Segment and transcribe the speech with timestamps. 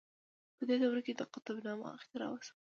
[0.57, 2.57] په دې دوره کې د قطب نماء اختراع وشوه.